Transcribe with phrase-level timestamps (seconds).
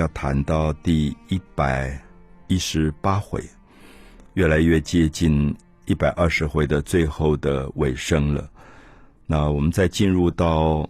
[0.02, 2.02] 》，要谈到第一百
[2.46, 3.44] 一十八回，
[4.32, 5.54] 越来越接近
[5.84, 8.50] 一百二十回的最后的尾声了。
[9.26, 10.88] 那我们在进入到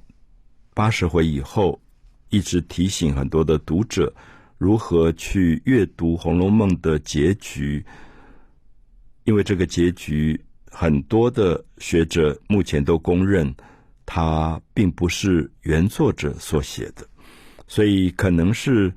[0.74, 1.80] 八十回以后，
[2.28, 4.14] 一直提醒很多的读者
[4.58, 7.84] 如何去阅读《红楼梦》的结局，
[9.24, 10.40] 因为这个结局
[10.70, 13.52] 很多的学者目前都公认，
[14.06, 17.04] 它并不是原作者所写的。
[17.70, 18.92] 所以可能是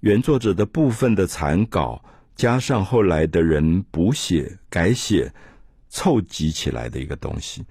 [0.00, 2.02] 原作者的部分的残稿，
[2.34, 5.30] 加上后来的人补写、改写、
[5.90, 7.62] 凑集起来的一个东西。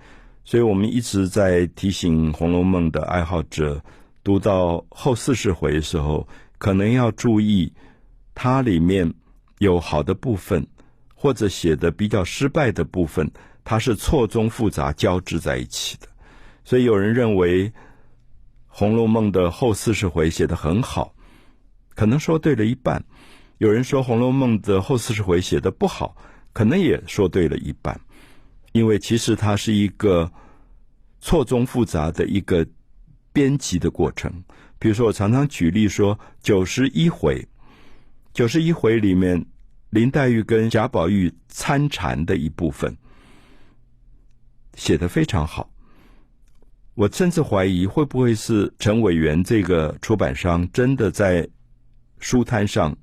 [0.45, 3.83] 所以我们一直在提醒《红楼梦》的爱好者，
[4.23, 6.27] 读到后四十回的时候，
[6.59, 7.73] 可能要注意
[8.35, 9.11] 它里面
[9.57, 10.67] 有好的部分，
[11.15, 13.27] 或者写的比较失败的部分，
[13.63, 16.07] 它是错综复杂交织在一起的。
[16.63, 17.67] 所以有人认为。
[18.75, 21.13] 《红楼梦》的后四十回写的很好，
[21.93, 22.99] 可能说对了一半；
[23.59, 26.17] 有人说《红楼梦》的后四十回写的不好，
[26.53, 28.01] 可能也说对了一半。
[28.71, 30.31] 因为其实它是一个
[31.21, 32.65] 错综复杂的一个
[33.31, 34.43] 编辑的过程。
[34.79, 37.47] 比如说，我常常举例说，九十一回，
[38.33, 39.45] 九十一回里面，
[39.91, 42.97] 林黛玉跟贾宝玉参禅的一部分
[44.73, 45.69] 写的非常好。
[46.95, 51.47] 我甚至怀疑，会不会是陈委员这个出版商真的在
[52.19, 52.95] 书摊上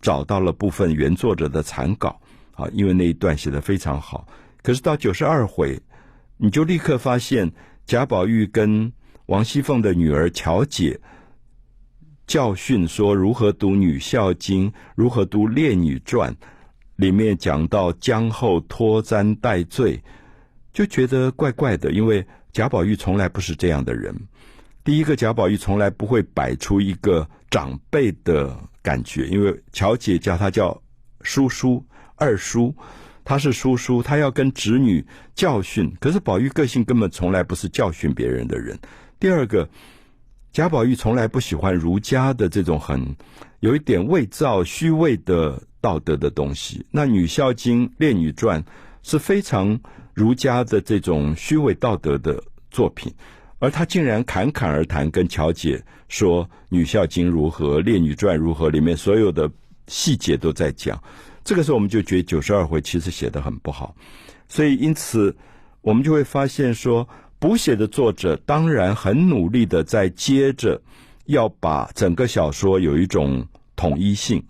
[0.00, 2.18] 找到了部分原作者的残稿
[2.52, 2.66] 啊？
[2.72, 4.26] 因为那一段写的非常好。
[4.62, 5.78] 可是到九十二回，
[6.38, 7.52] 你就立刻发现
[7.84, 8.90] 贾宝玉跟
[9.26, 10.98] 王熙凤的女儿乔姐
[12.26, 16.32] 教训说如何读《女孝经》，如何读《烈女传》，
[16.96, 20.02] 里面讲到江后脱簪戴罪，
[20.72, 22.26] 就觉得怪怪的，因为。
[22.52, 24.14] 贾宝玉从来不是这样的人。
[24.82, 30.80] 第一个，贾宝玉从来不会摆出一个长辈的感觉，因为乔姐叫他叫
[31.22, 31.84] 叔叔、
[32.14, 32.74] 二叔，
[33.24, 35.92] 他是叔叔，他要跟侄女教训。
[36.00, 38.78] 可是宝玉个性根本从来不是教训别人的人。
[39.18, 39.68] 第二个，
[40.52, 43.16] 贾宝玉从来不喜欢儒家的这种很
[43.58, 46.86] 有一点伪造、虚伪的道德的东西。
[46.92, 48.62] 那《女孝经》《烈女传》
[49.02, 49.80] 是非常。
[50.16, 53.12] 儒家的这种虚伪道德的作品，
[53.58, 59.50] 而他竟然侃侃而谈，跟乔姐说《女孝经》如何，《烈女传》如何，里面所有的
[59.88, 60.98] 细节都在讲。
[61.44, 63.94] 这个时候，我们就觉得九十二回其实写的很不好。
[64.48, 65.36] 所以，因此
[65.82, 67.06] 我们就会发现说，
[67.38, 70.80] 补写的作者当然很努力的在接着
[71.26, 74.42] 要把整个小说有一种统一性，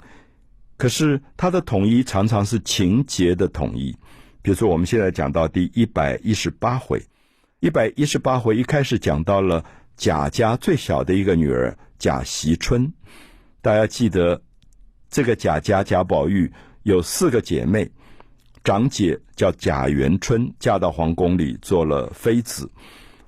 [0.76, 3.96] 可是他的统一常常是情节的统一。
[4.46, 7.02] 比如说，我们现在讲到第一百一十八回，
[7.58, 9.64] 一百一十八回一开始讲到了
[9.96, 12.92] 贾家最小的一个女儿贾惜春。
[13.60, 14.40] 大家记得，
[15.10, 16.52] 这个贾家贾宝玉
[16.84, 17.90] 有四个姐妹，
[18.62, 22.70] 长姐叫贾元春，嫁到皇宫里做了妃子；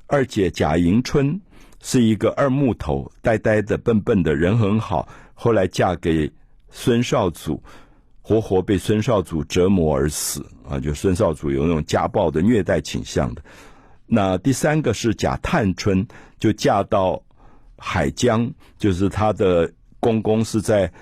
[0.06, 1.40] 二姐贾迎春
[1.82, 6.30] 是一个二木头，呆呆的、笨笨的人很好，后来嫁给
[6.70, 7.60] 孙绍祖。
[8.28, 10.78] 活活被孙少祖折磨而死啊！
[10.78, 13.43] 就孙少祖有那种家暴的虐待倾向的。
[14.06, 16.06] 那第三个是贾探春，
[16.39, 17.19] 就嫁到
[17.78, 18.47] 海江，
[18.77, 20.93] 就是她的公公是在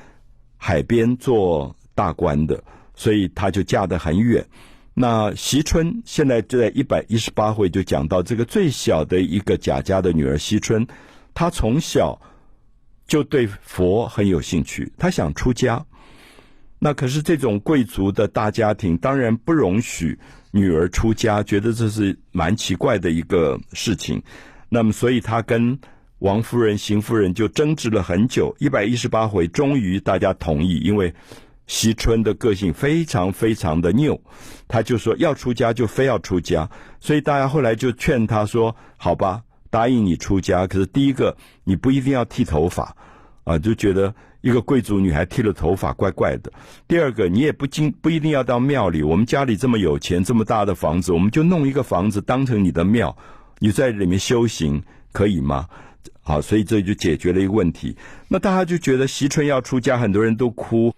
[0.57, 2.63] 海边做大官的，
[2.95, 4.47] 所以她就嫁得很远。
[4.95, 10.87] 那惜春现在就在一百一十八回就讲到这个最小的一个贾家的女儿惜春，
[11.35, 12.17] 她从小
[13.09, 15.85] 就对佛很有兴趣，她想出家。
[16.79, 20.19] 那可是这种贵族的大家庭，当然不容许
[20.51, 24.23] 女儿出家，觉得这是蛮奇怪的一个事情。
[24.69, 25.79] 那么，所以他跟
[26.19, 28.55] 王夫人、邢夫人就争执了很久。
[28.61, 31.15] 一百一十八回，终于大家同意，因为
[31.67, 34.21] 惜春的个性非常非常的拗，
[34.69, 36.69] 他就说要出家就非要出家，
[37.01, 41.35] 所以大家后来就劝他说：“好吧，答应你出家，可是第一个
[41.65, 42.95] 你不一定要剃头发
[43.45, 44.15] 啊，就觉得。”
[44.47, 46.53] 一个贵族女孩剃了头发，怪怪的。
[46.87, 49.03] 第二个，你也不经不一定要到庙里。
[49.03, 53.17] 我们家里这么有钱，这么大的房子，我们就弄一个房子当成你的庙，
[53.59, 55.69] 你在里面修行可以吗？
[56.23, 57.97] 好，所以这就解决了一个问题。
[58.29, 60.95] 那大家就觉得惜春要出家，很多人都哭。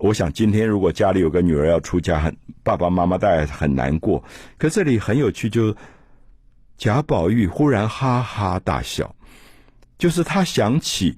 [0.00, 4.22] 我想今天如果家里有个女儿要出家，很爸爸妈妈大概很难过。
[4.58, 5.74] 可这里很有趣，就
[6.76, 9.14] 贾宝玉忽然哈哈大笑，
[9.96, 11.16] 就是他想起。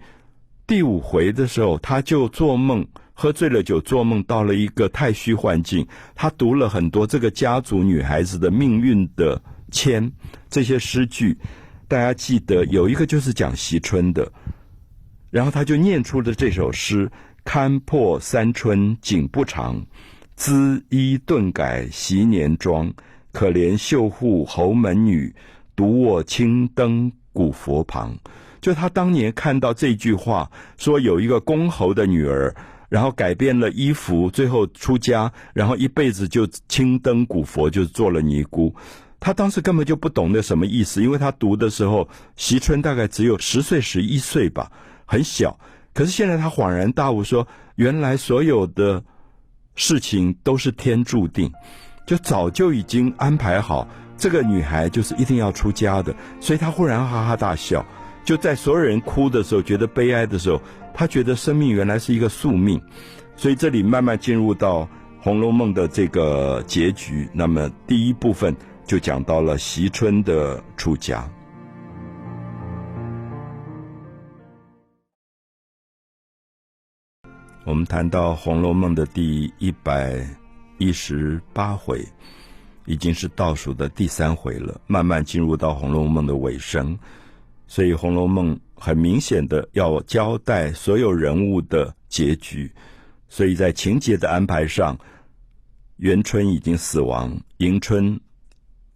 [0.72, 2.82] 第五回的时候，他就做梦，
[3.12, 5.86] 喝醉了酒，做梦到了一个太虚幻境。
[6.14, 9.38] 他读了很多这个家族女孩子的命运的
[9.70, 10.10] 签，
[10.48, 11.36] 这些诗句，
[11.86, 14.26] 大家记得有一个就是讲惜春的。
[15.30, 17.06] 然后他就念出了这首诗
[17.44, 19.78] ：“堪破三春景不长，
[20.36, 22.90] 姿衣顿改昔年妆。
[23.30, 25.34] 可怜绣户侯门女，
[25.76, 28.16] 独卧青灯古佛旁。”
[28.62, 32.55] 就他当年看到这句话，说有一个公侯的女儿，
[32.88, 38.75] 然后改变了衣服，最后出家，然后一辈子就青灯古佛，就做了尼姑。
[39.19, 44.70] 他当时根本就不懂那什么意思，因为他读的时候，席春大概只有十岁、十一岁吧，
[45.05, 45.58] 很小。
[45.93, 49.03] 可是现在他恍然大悟，说原来所有的
[49.75, 51.53] 事情都是天注定，
[52.06, 56.15] 就早就已经安排好，这个女孩就是一定要出家的。
[56.41, 57.85] 所以他忽然哈哈大笑，
[58.24, 60.60] 就在所有人哭的时候，觉得悲哀的时候，
[60.92, 62.80] 他觉得生命原来是一个宿命。
[63.36, 64.82] 所以这里慢慢进入到
[65.20, 67.28] 《红楼梦》的这个结局。
[67.32, 68.54] 那么第一部分。
[68.84, 71.26] 就讲到了惜春的出家。
[77.64, 80.26] 我们谈到《红楼梦》的第一百
[80.78, 82.04] 一十八回，
[82.84, 86.98] 已经是倒数的第三回了，慢慢进入到《红楼梦》的尾声。
[87.74, 92.70] 所以，《红楼梦》很明显的要交代所有人物的结局。
[93.30, 94.98] 所以在情节的安排上，
[95.96, 98.20] 元春已经死亡，迎春。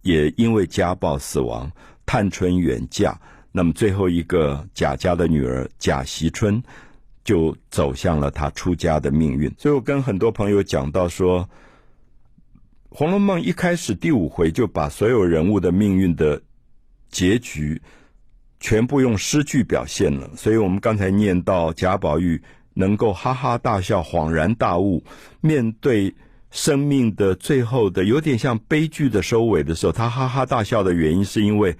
[0.03, 1.71] 也因为家暴死亡，
[2.05, 3.19] 探春远嫁，
[3.51, 6.61] 那么最后一个贾家的女儿贾惜春
[7.23, 9.51] 就走向了她出家的命运。
[9.57, 11.43] 所以我跟很多朋友讲到说，
[12.89, 16.39] 《红楼梦》一开始第五回就把所有人物的命运的
[17.09, 17.81] 结局
[18.59, 20.29] 全部用诗句表现了。
[20.35, 22.41] 所以我们刚才念到贾宝玉
[22.73, 25.03] 能够哈哈大笑，恍然大悟，
[25.41, 26.15] 面对。
[26.49, 31.75] 生命的最后的有点像悲剧的收尾的时候，他哈哈大笑的原因是因为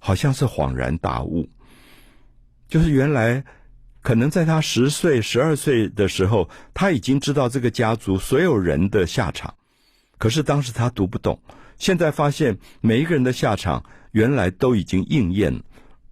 [0.00, 1.48] 好像是恍然大悟，
[2.68, 3.44] 就是原来
[4.02, 9.54] 可能在他十岁、十二岁的时候，他已经知道这个家族所有人的下场，
[10.18, 11.40] 可是当时他读不懂，
[11.78, 15.60] 现在发现每一个人的下场原来都已经应验了，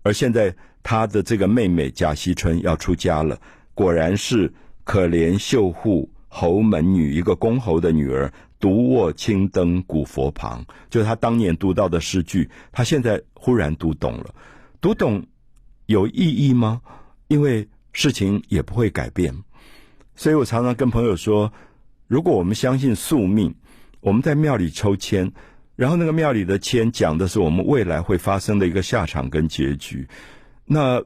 [0.03, 3.39] 而现在他的这个妹妹贾惜春要出家了，
[3.75, 4.53] 果然是
[4.85, 6.11] 可怜绣户。
[6.35, 14.35] 侯门女，一个公侯的女儿，独卧青灯古佛旁，就是他当年读到的诗句，他现在忽然读懂了。
[14.81, 15.23] 读懂
[15.85, 16.81] 有意义吗？
[17.29, 19.35] 因为事情也不会改变。
[20.17, 21.53] 所以我常常跟朋友说，
[22.07, 23.55] 如果我们相信宿命，
[24.01, 25.31] 我们在庙里抽签，
[25.83, 30.07] 然后那个庙里的签讲的是我们未来会发生的一个下场跟结局，
[30.65, 31.03] 那。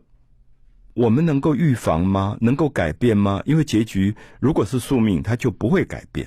[0.94, 2.38] 我们能够预防吗？
[2.40, 3.43] 能够改变吗？
[3.44, 6.26] 因为结局如果是宿命，它就不会改变。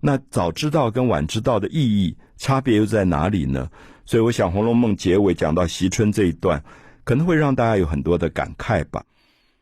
[0.00, 3.68] 那早知道跟晚知道的意义差别又在哪里呢？
[4.04, 6.62] 所以我想，《红楼梦》结尾讲到惜春这一段，
[7.02, 9.04] 可能会让大家有很多的感慨吧。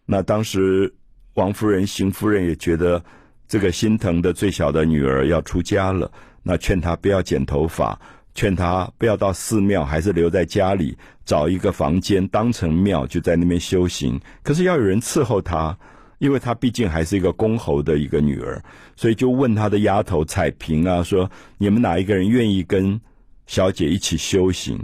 [0.05, 0.93] 那当时
[1.33, 3.03] 王夫人、邢夫人也觉得
[3.49, 6.13] 这个心疼的最小的女儿要出家了，
[6.43, 7.99] 那劝她不要剪头发。
[8.35, 14.19] 劝他不要到寺庙，还是留在家里找一个房间当成庙，就在那边修行。
[14.43, 15.77] 可是要有人伺候他，
[16.19, 18.63] 因为他毕竟还是一个公侯的一个女儿，
[18.97, 22.99] 所以就问他的丫头彩萍啊，说你们哪一个人愿意跟
[23.47, 24.83] 小姐一起修行？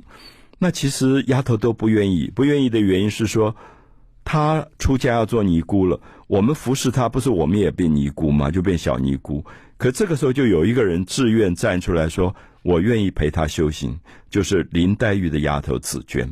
[0.58, 3.56] 那其实丫头都不愿意，不愿意的原因是说，
[4.24, 8.50] 她出家要做尼姑了，我们服侍她，不是我们也变尼姑吗？
[8.50, 9.42] 就变小尼姑。
[9.78, 12.34] 可这个时候就有一个人自愿站出来说。
[12.68, 13.98] 我愿意陪他修行，
[14.28, 16.28] 就是林黛玉的丫头紫娟，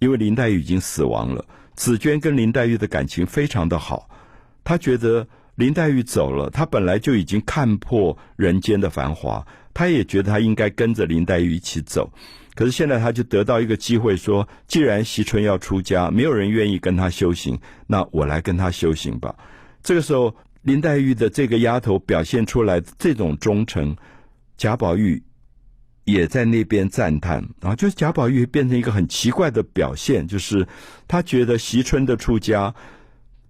[0.00, 1.42] 因为林黛玉已经死亡了。
[1.74, 4.06] 紫娟跟林黛玉的感情非常的好，
[4.62, 12.12] 她觉得林黛玉走了，她本来就已经看破人间的繁华，她也觉得她应该跟着林黛玉一起走。
[12.54, 19.34] 可是现在她就得到一个机会，说既然惜春要出家，没有人愿意跟她修行，那我来跟她修行吧。
[19.82, 23.96] 这个时候，林黛玉的这个丫头表现出来这种忠诚，
[24.58, 25.22] 贾宝玉。
[26.04, 30.66] 也在那边赞叹啊，就是贾宝玉变成一个很奇怪的表现，就是
[31.06, 32.74] 他觉得惜春的出家、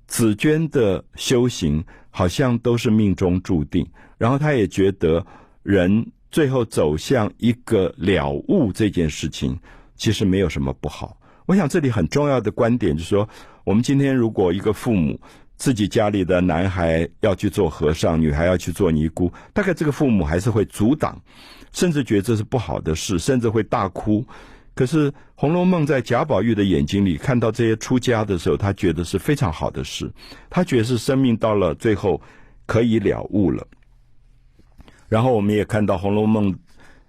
[0.07, 3.87] 紫娟的修行好像都是命中注定，
[4.19, 5.25] 然后他也觉得
[5.63, 9.59] 人最后走向一个了悟这件事情，
[9.97, 11.17] 其实没有什么不好。
[11.47, 13.27] 我想这里很重要的观点就是说，
[13.65, 15.19] 我们今天如果一个父母
[15.57, 21.19] 自己家里的男孩要去做和尚，女孩要去做尼姑，大概这个父母还是会阻挡。
[21.73, 24.25] 甚至觉得这是不好的事，甚至会大哭。
[24.75, 30.11] 可是《红楼梦》在贾宝玉的眼睛里看到这些出家的时候，他觉得是非常好的事。
[30.49, 32.21] 他觉得是生命到了最后
[32.65, 33.67] 可以了悟了。
[35.09, 36.51] 然后我们也看到《红楼梦》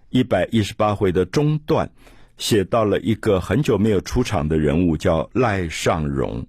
[0.09, 1.89] 一百一十八回的中段，
[2.37, 6.45] 写到了一个很久没有出场的人物，叫赖尚荣。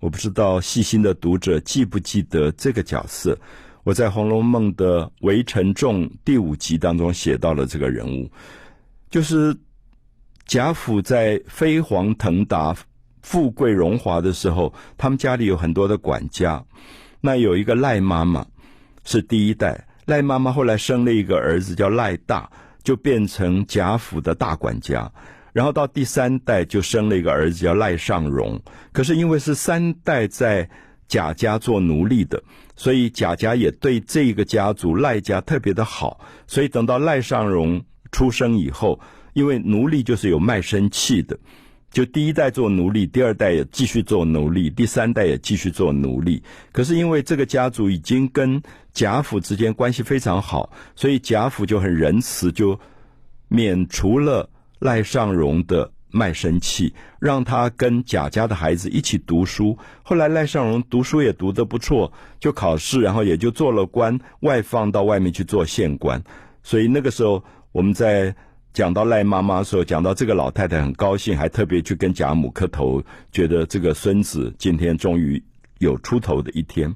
[0.00, 3.38] 我不知道细心的读者记不记得这个角色。
[3.88, 8.30] 我在《红楼梦》的围城中第五集当中写到了这个人物，
[9.08, 9.56] 就是
[10.44, 12.76] 贾府在飞黄腾达、
[13.22, 16.62] 富贵荣华的时候，他们家里有很多的管家。
[17.22, 18.46] 那有一个赖妈妈
[19.06, 22.50] 是第一代，赖妈妈后来生了一个儿子叫赖大，
[22.82, 25.10] 就变成贾府的大管家。
[25.54, 28.60] 然后到第三代就生了一个儿子叫赖尚荣，
[28.92, 30.68] 可是因为是三代在
[31.08, 32.40] 贾家做奴隶的，
[32.76, 36.20] 所以贾家也对这个家族赖家特别的好。
[36.46, 39.00] 所以等到赖尚荣出生以后，
[39.32, 41.36] 因为奴隶就是有卖身契的，
[41.90, 46.42] 就第一代做奴隶，第二代也继续做奴隶，第三代也继续做奴隶。
[46.70, 48.62] 可是因为这个家族已经跟
[48.92, 52.78] 贾府之间关系非常好，所以贾府就很仁慈，就
[53.48, 54.48] 免除了。
[54.80, 59.76] 赖尚荣的卖身契，让他跟贾家的孩子一起读书。
[60.02, 66.22] 后来赖尚荣读书也读得不错，就考试，然后也就做了官，外放到外面去做县官。
[66.62, 68.34] 所以那个时候，我们在
[68.72, 75.42] 讲到赖妈妈的时候，讲到这个老太太很高兴，还特别去跟贾母磕头，觉得这个孙子今天终于
[75.78, 76.94] 有出头的一天。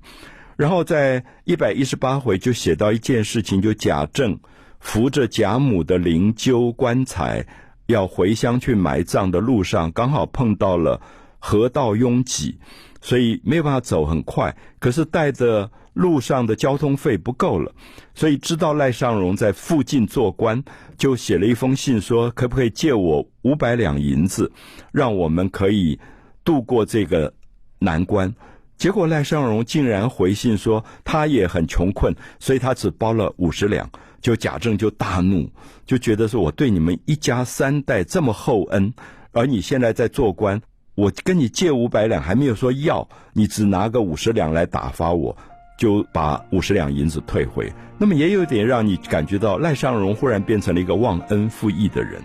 [0.57, 4.39] 然后在一百一十八回就写到一件事情，就贾政
[4.81, 7.47] 扶着贾母的灵柩棺材。
[7.93, 11.01] 要回乡去埋葬的路上，刚好碰到了
[11.39, 12.59] 河道拥挤，
[13.01, 14.57] 所以没有办法走很快。
[14.81, 17.73] 可是带着路上的交通费不够了，
[18.15, 20.63] 所以知道赖尚荣在附近做官，
[20.97, 24.51] 就写了一封信说：“可不可以借我五百两银子，
[24.91, 26.01] 让我们可以
[26.43, 27.33] 度过这个
[27.79, 28.35] 难关？”
[28.79, 33.89] 结果赖尚荣竟然回信说他也很穷困，所以他只包了五十两。
[34.23, 35.51] 就贾政就大怒，
[35.85, 38.95] 就觉得说我对你们一家三代这么厚恩，
[39.33, 40.63] 而你现在在做官，
[40.95, 45.37] 我跟你借五百两还没有说要，你只拿个五十两来打发我，
[45.77, 47.71] 就把五十两银子退回。
[47.99, 52.23] 那么也有点让你感觉到赖尚荣忽然变成了一个忘恩负义的人。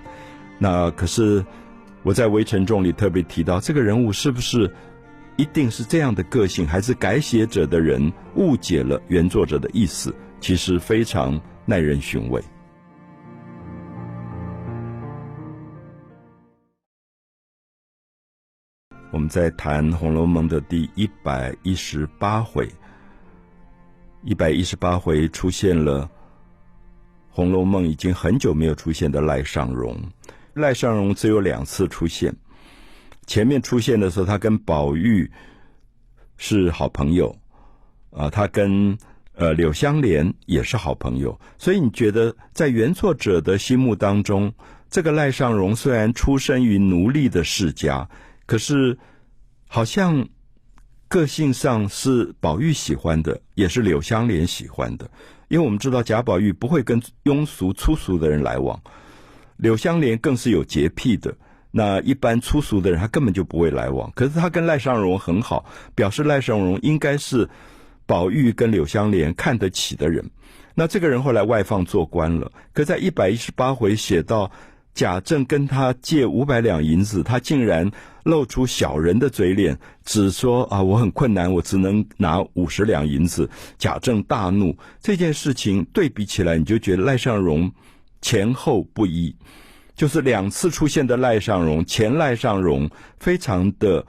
[0.60, 1.44] 那可是
[2.04, 4.72] 我在《围城中》里特别提到，这个人物是不是
[5.36, 10.14] 一定是这样的个性，还是改写者的人误解了原作者的意思？
[10.48, 11.38] 其实非常。
[11.66, 12.42] 耐人寻味。
[19.12, 22.66] 我们在谈《红楼梦》的第一百一十八回，
[24.24, 26.06] 一百一十八回出现了
[27.30, 30.02] 《红楼梦》已经很久没有出现的赖尚荣。
[30.54, 32.34] 赖尚荣只有两次出现，
[33.26, 35.30] 前面出现的时候，他跟宝玉
[36.38, 37.38] 是好朋友，
[38.12, 38.98] 啊，他跟。
[39.40, 44.52] 呃，柳湘莲也是好朋友，所以你觉得在原作者的心目当中，
[44.90, 48.10] 这个赖尚荣虽然出身于奴隶的世家，
[48.48, 48.98] 可是
[49.68, 50.28] 好像
[51.08, 55.08] 个性上是宝玉喜欢的，也是柳湘莲喜欢的。
[55.50, 58.82] 因为我们知道贾宝玉不会跟庸俗粗俗的人来往，
[59.58, 61.32] 柳湘莲更是有洁癖的。
[61.70, 65.64] 那一般粗俗的人他根本就不会来往，可是他跟赖尚荣很好，
[65.94, 67.48] 表示赖尚荣应该是。
[68.08, 70.28] 宝玉跟柳湘莲看得起的人，
[70.74, 72.50] 那这个人后来外放做官了。
[72.74, 74.50] 可在一百一十八回写到
[74.94, 77.92] 贾政跟他借五百两银子，他竟然
[78.24, 83.48] 露出小人的嘴脸，只说啊我很困难，我只能拿五十两银子。
[83.78, 87.70] 贾政大怒，这件事情对比起来，你就觉得赖尚荣
[88.22, 89.36] 前后不一，
[89.96, 94.06] 就是两次出现的赖尚荣，前赖尚荣非常的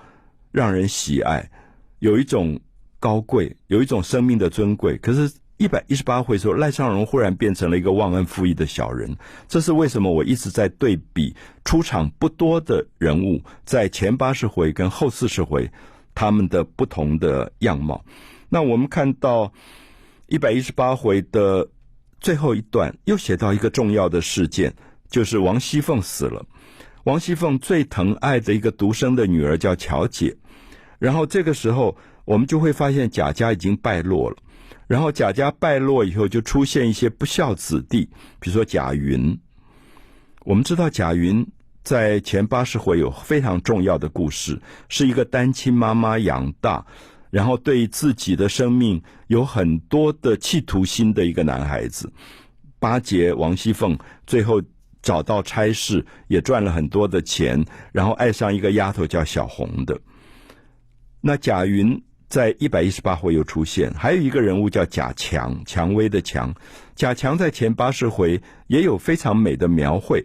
[0.52, 1.50] 让人喜爱，
[1.99, 2.59] 有一种。
[3.00, 9.17] 高贵有一种生命的尊贵，可是，一百一十八回时候，赖尚荣忽然变成了一个忘恩负义的小人。
[9.49, 10.12] 这是为什么？
[10.12, 15.71] 我一直在对比出场不多的人物，在前八十回跟后四十回
[16.14, 18.05] 他们的不同的样貌。
[18.49, 19.52] 那我们看到
[20.26, 21.69] 一百一十八回的
[22.21, 24.75] 最后一段，又写到一个重要的事件，
[25.09, 26.47] 就是王熙凤死了。
[27.05, 30.37] 王熙凤最疼爱的一个独生的女儿叫巧姐，
[30.99, 31.97] 然后这个时候。
[32.28, 34.37] 我们就会发现贾家已经败落了，
[34.87, 38.04] 然后贾家败落以后，就出现一些不孝子弟，
[38.38, 39.35] 比如说贾云。
[40.44, 41.47] 我们知道贾云
[41.82, 46.85] 在前八十回有非常重要的故事，是一个单亲妈妈养大，
[47.30, 52.12] 然后对自己的生命有很多的企图心的一个男孩子。
[52.78, 54.61] 巴结王熙凤，最后
[55.00, 59.99] 找到差事，也赚了很多的钱，然后爱上一个丫头叫小红的。
[61.23, 61.99] 那贾云。
[62.28, 66.54] 在一百一十八回又出现，还有一个人物叫贾强，蔷薇的蔷。
[66.94, 70.25] 贾强在前八十回也有非常美的描绘，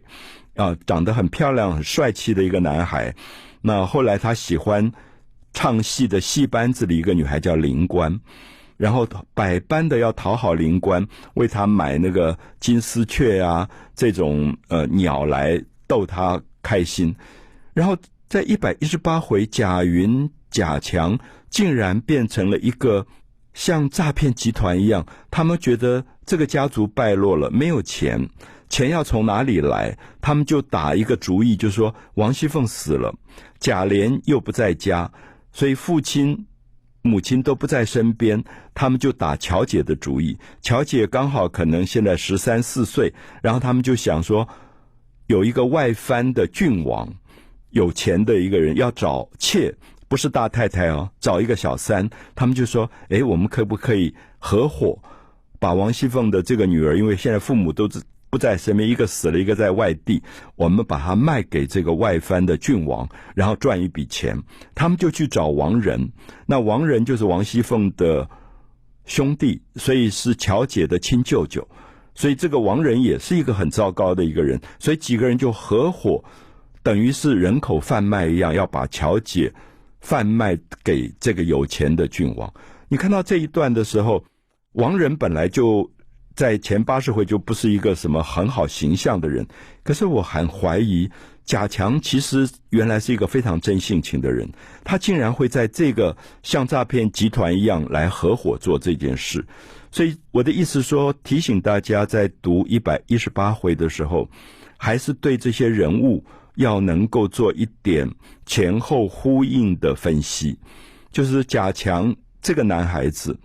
[0.55, 3.15] 啊，长得很漂亮、很帅气的一个男孩。
[3.61, 4.91] 那后来他喜欢
[5.53, 8.19] 唱戏的戏班子里一个女孩叫灵官，
[8.75, 17.15] 然后百般的要讨好灵官，为他买那个金丝雀啊这种呃鸟来逗他开心。
[17.73, 17.95] 然后
[18.27, 21.17] 在一百一十八回，贾云、贾强
[21.53, 23.05] 竟然变成了一个
[23.53, 28.27] 像诈骗集团一样，他们觉得这个家族败落了，没有钱。
[28.69, 29.95] 钱要从哪里来？
[30.19, 33.13] 他们就打一个主意，就说王熙凤死了，
[33.59, 35.11] 贾琏又不在家，
[35.51, 36.47] 所以父亲、
[37.03, 38.43] 母亲都不在身边，
[38.73, 40.35] 他们就打乔姐的主意。
[40.59, 44.47] 乔姐刚好可能现在十三四岁，然后他们就想说，
[45.27, 47.07] 有一个外藩的郡王，
[47.69, 49.71] 有钱的一个人要找妾，
[50.13, 52.07] 不是大太太哦，找一个小三。
[52.35, 55.01] 他们就说：“哎，我们可不可以合伙，
[55.59, 60.21] 把王熙凤的这个女儿，因为现在父母都是。”不在身边，一个死了，一个在外地。
[60.55, 64.35] 我们把它卖给这个外藩的郡王，然后赚一笔钱。
[64.73, 66.11] 他们就去找王仁，
[66.47, 68.27] 那王仁就是王熙凤的
[69.05, 71.67] 兄弟，所以是乔姐的亲舅舅。
[72.15, 74.59] 所以这个王仁也是一个很糟糕的一个人。
[74.79, 76.23] 所以几个人就合伙，
[76.81, 79.53] 等于是人口贩卖一样，要把乔姐
[80.03, 82.53] 贩卖给这个有钱的郡王。
[82.87, 84.23] 你看到这一段的时候，
[84.73, 85.89] 王仁本来就。
[86.35, 89.45] 在前八十回就不是一个什么很好形象的人，
[89.83, 91.07] 可是我很怀疑
[91.45, 94.51] 贾强其实原来是一个非常真性情的人，
[94.83, 99.45] 他竟然会在这个像诈骗集团一样来合伙做这件事，
[99.91, 104.27] 所以我的意思说，提醒大家在读一百一十八回的时候，
[104.77, 108.09] 还是对这些人物要能够做一点
[108.45, 110.57] 前后呼应的分析，
[111.11, 113.37] 就是贾强这个男孩子。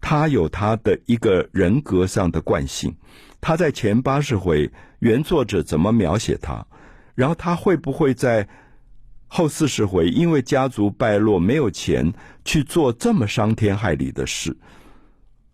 [0.00, 2.94] 他有他的一个人格上的惯性，
[3.40, 6.62] 他在前八十回原作者怎么描写他，
[7.14, 8.46] 然后他会不会在
[9.26, 12.12] 后四十回因为家族败落没有钱
[12.44, 14.54] 去做这么伤天害理的事？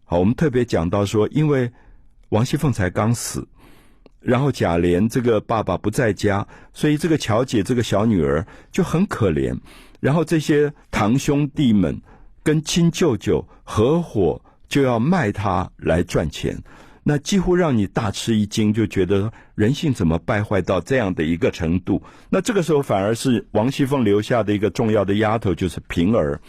[0.04, 1.70] 好，我们特别讲到说，因为
[2.30, 3.46] 王熙凤才刚死，
[4.20, 9.58] 然后贾琏这个爸爸不在家，所以这个乔姐这个小女儿就很可怜，
[10.00, 12.00] 然后这些堂兄弟们。
[12.42, 16.58] 跟亲舅舅合伙就要卖她来赚钱，
[17.02, 22.02] 那几乎让你大吃一惊，就觉得人性怎么败坏到这样的一个程度？
[22.30, 26.40] 那这个时候反而是王熙凤留下的一个重要的丫头，就是平儿，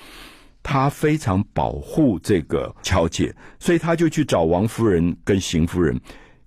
[0.64, 6.00] 她非常保护这个乔姐，所以她就去找王夫人跟邢夫人。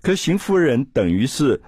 [0.04, 1.60] 可邢夫人等于是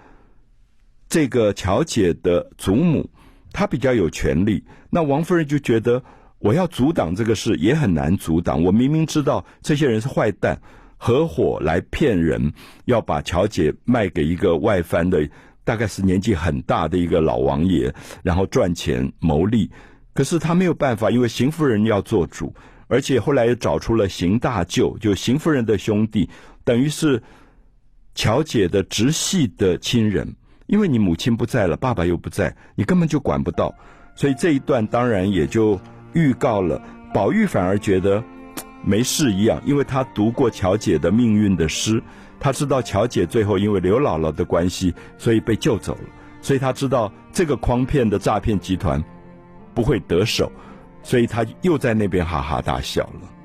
[1.08, 3.08] 这个乔姐的祖母，
[3.50, 6.00] 她比较有权利，那王夫人就觉得。
[6.38, 8.62] 我要阻挡这个事也很难阻挡。
[8.62, 10.60] 我明明知道这些人是坏蛋，
[10.98, 12.52] 合伙来骗人，
[12.84, 15.26] 要把乔姐卖给一个外藩的，
[15.64, 19.70] 大概是年纪很大的一个老王爷，然后赚钱牟利。
[20.12, 22.54] 可是他没有办法，因为邢夫人要做主，
[22.86, 26.28] 而且后来又找出了邢大舅，就邢夫人的兄弟，
[26.64, 27.20] 等于是
[28.16, 30.34] 乔姐的直系的亲人。
[30.66, 33.72] 因为你母亲不在了，爸爸又不在，你根本就管不到，
[34.16, 35.80] 所以这一段当然也就。
[36.12, 36.80] 预告了，
[37.12, 38.24] 宝玉反而觉得
[38.82, 42.02] 没事一样，因为他读过乔姐的命运的诗，
[42.40, 46.08] 他知道乔姐最后因为刘姥姥的关系，所以被救走了，
[46.40, 49.04] 所以他知道这个诓骗的诈骗集团
[49.74, 50.50] 不会得手，
[51.02, 53.35] 所以他又在那边哈哈大笑了。